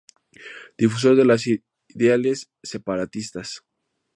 [0.79, 3.63] Difusor de los ideales separatistas.